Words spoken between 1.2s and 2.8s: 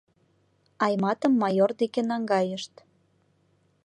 майор деке наҥгайышт.